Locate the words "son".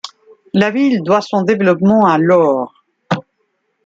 1.21-1.43